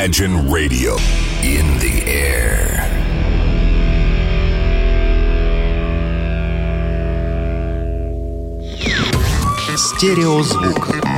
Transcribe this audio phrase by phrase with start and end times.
[0.00, 0.96] Imagine Radio
[1.42, 2.82] in the air.
[9.76, 11.09] Стереозвук.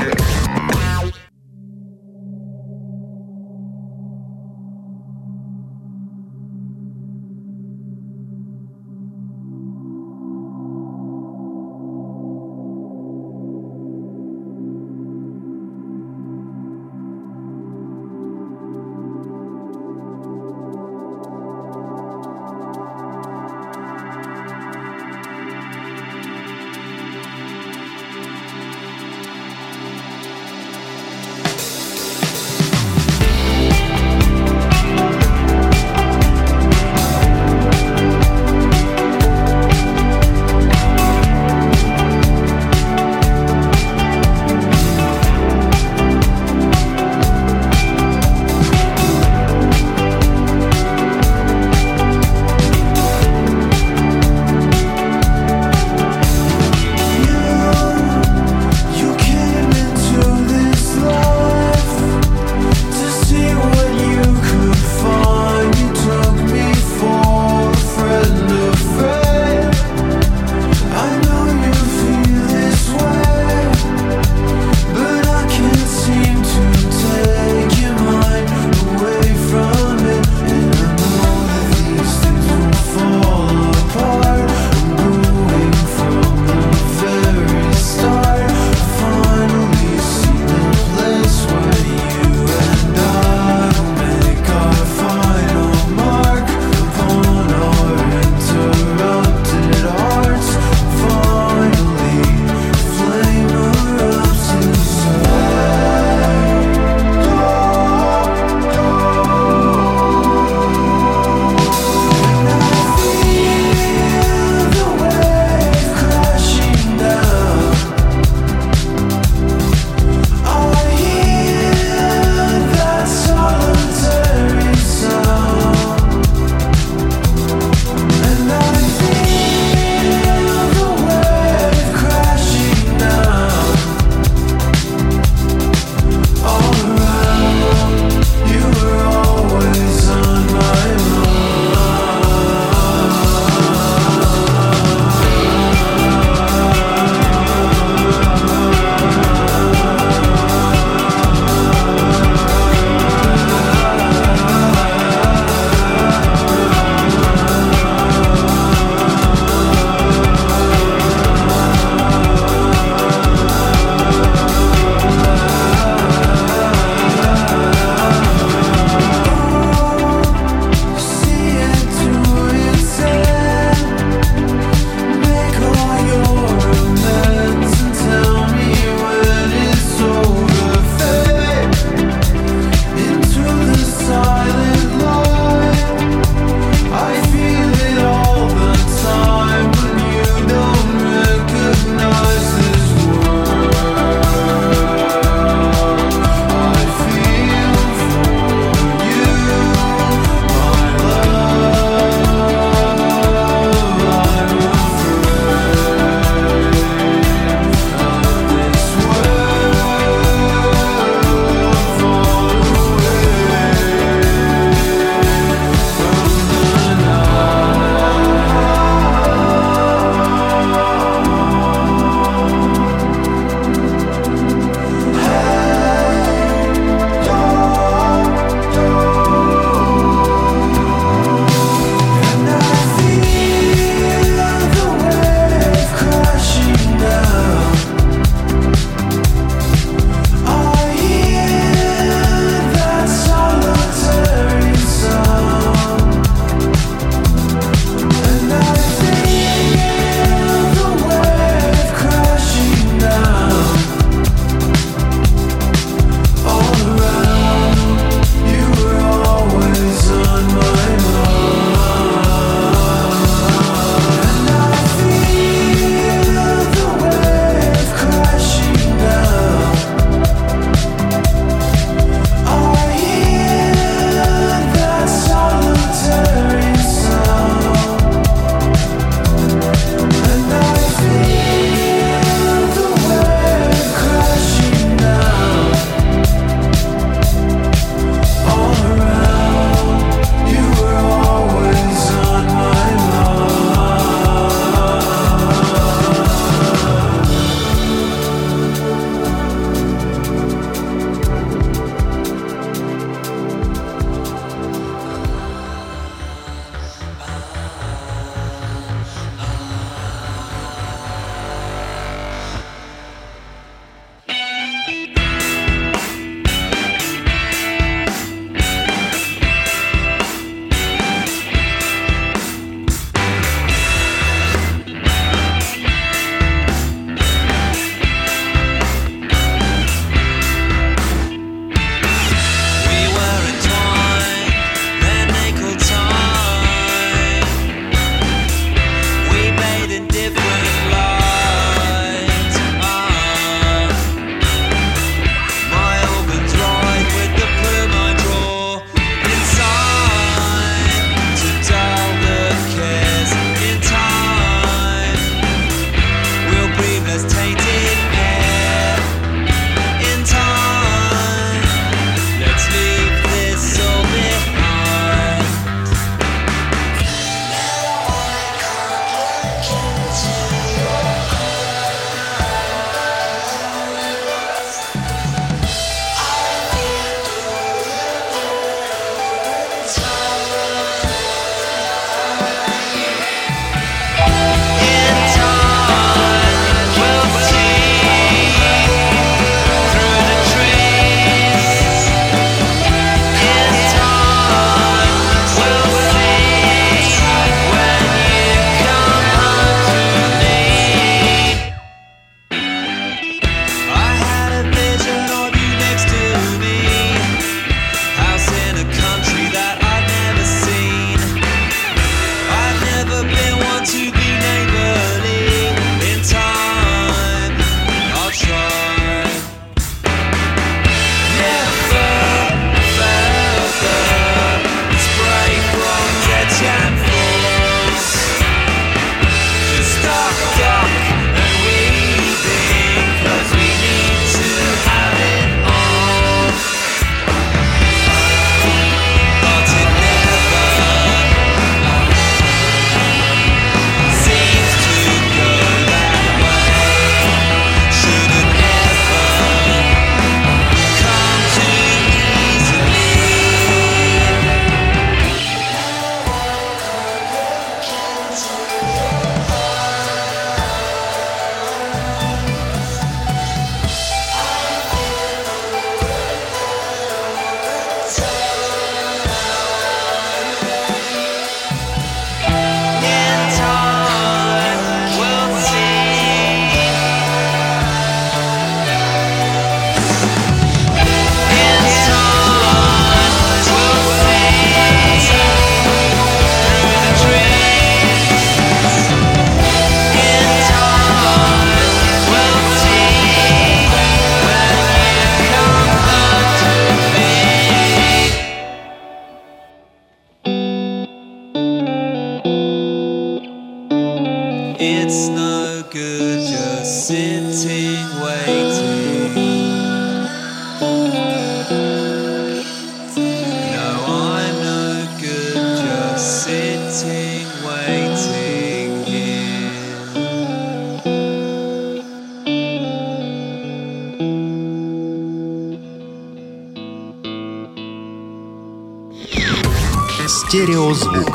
[530.53, 531.32] Стереозвук.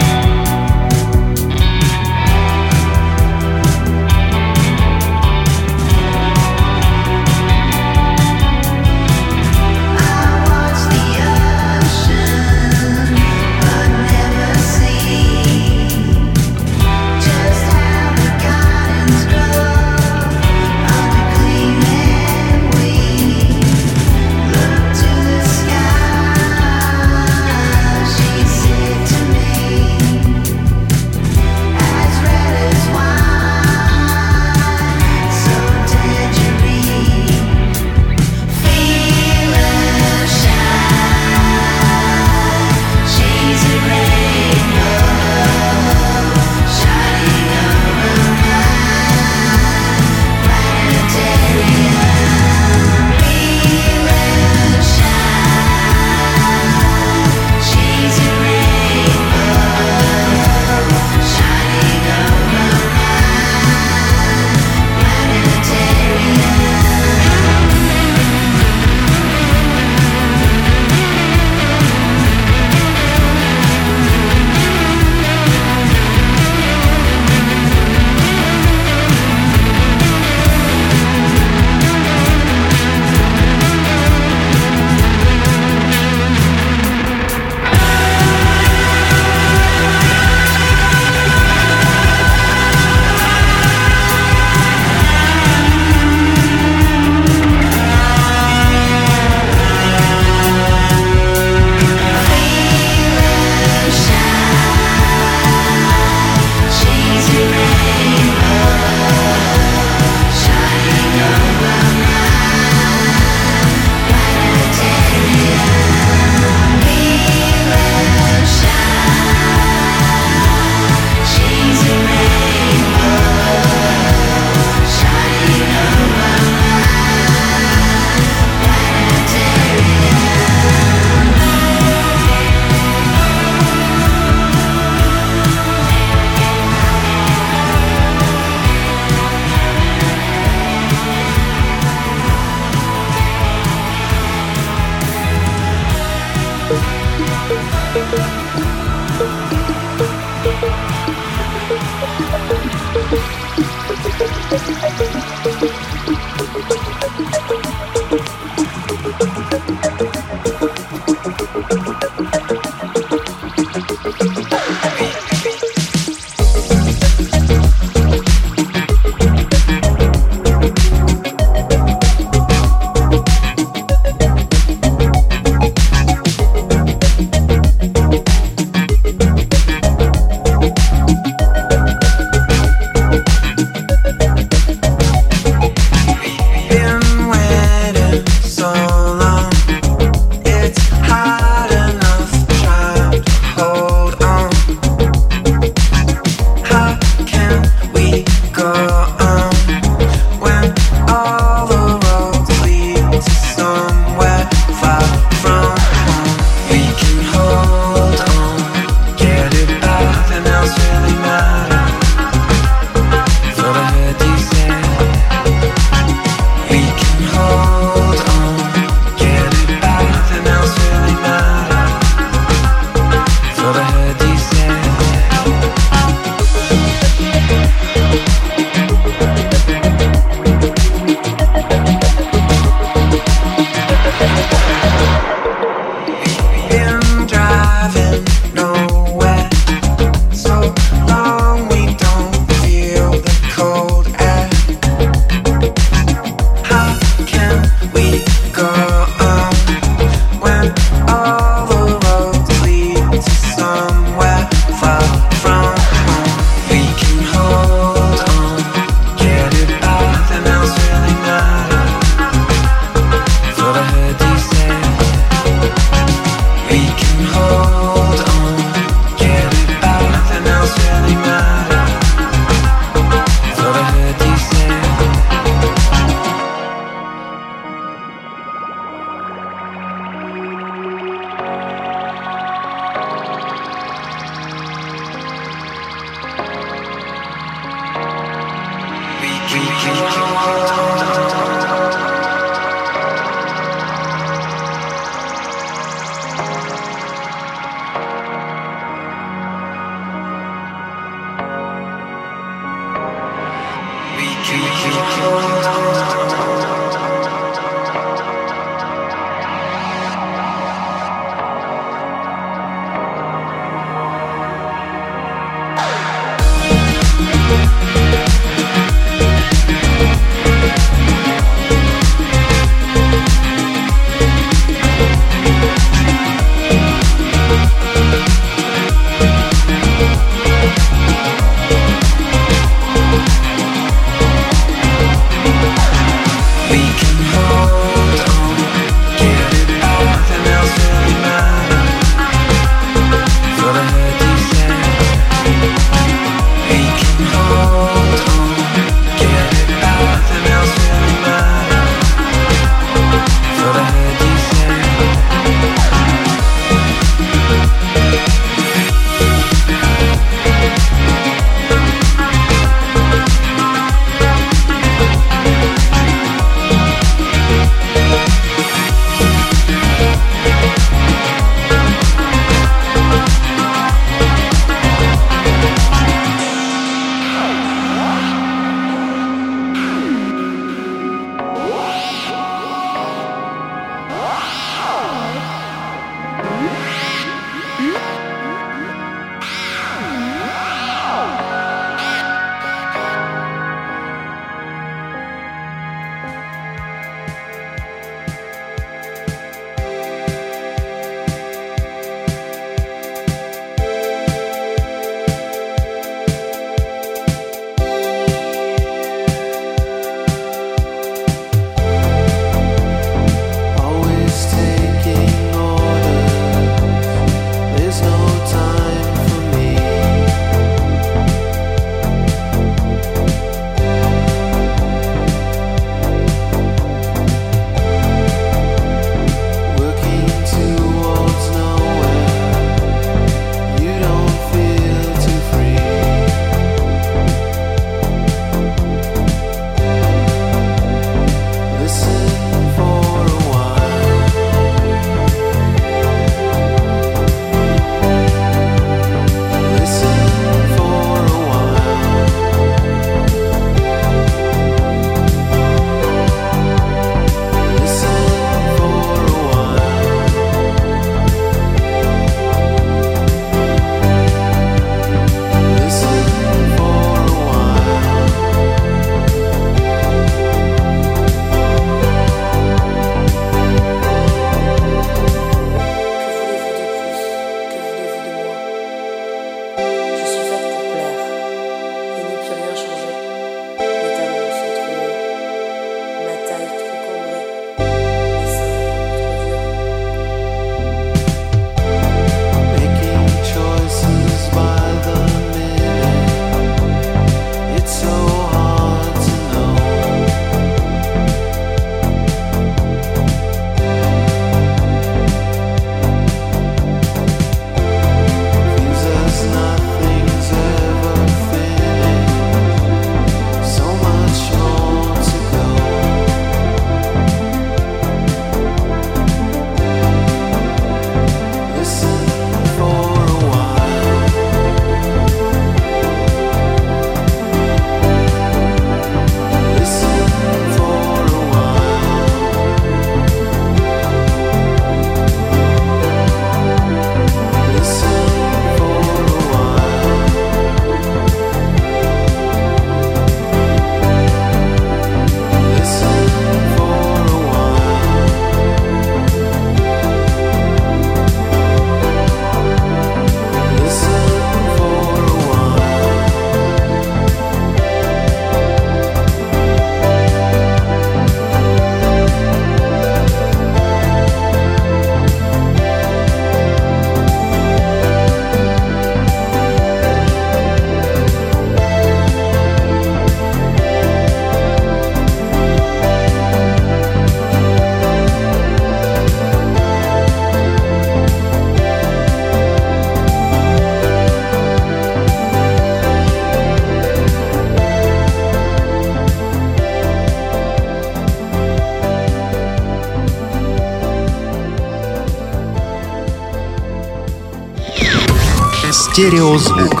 [599.11, 600.00] Стереозвук.